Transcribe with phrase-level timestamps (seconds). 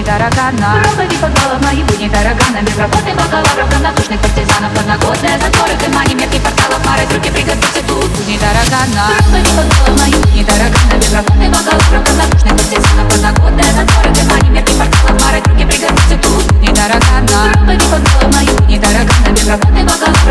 [0.00, 6.40] недорогана Проповедь подвалов наяву недорогана Без работы бакалавров, равнодушных партизанов Подноготная заторы, ты мани меткий
[6.40, 13.08] порталов Пары руки приготовьте тут недорогана Проповедь подвалов наяву недорогана Без работы бакалавров, равнодушных партизанов
[13.12, 14.76] Подноготная заторы, ты мани меткий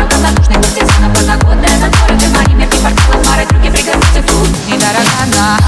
[0.00, 4.48] бакалавров, равнодушных партизанов Подногодные затворы, дыма, немецких порталов Мары, трюки, приготовься тут.
[4.48, 5.59] Будни таракана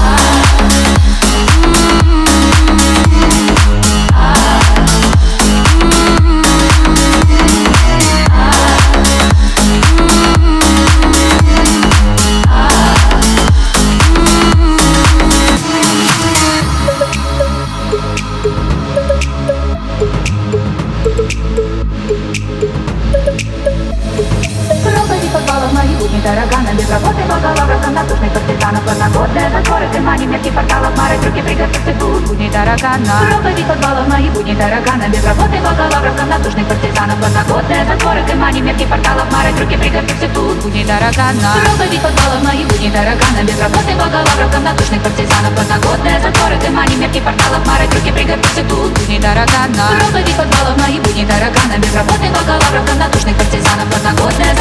[26.23, 31.93] будни таракана Без работы бакалавров, равнодушных партизанов Подногодные затворы, дыма, немецких порталов Мары, трюки, приготовься
[31.99, 33.15] тут Будни таракана.
[33.29, 39.31] Проповедь подвалов мои будни таракана Без работы бакалавров, равнодушных партизанов Подногодные затворы, дыма, немецких порталов
[39.31, 41.51] Мары, трюки, приготовься тут Будни таракана.
[41.59, 47.67] Проповедь подвалов мои будни таракана Без работы бакалавров, равнодушных партизанов Подногодные затворы, дыма, немецких порталов
[47.67, 49.85] Мары, трюки, приготовься тут Будни таракана.
[49.99, 54.53] Проповедь подвалов мои будни таракана Без работы бакалавров, равнодушных партизанов Подногодные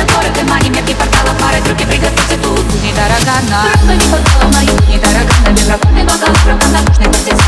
[6.52, 7.41] Все равно нужно видеть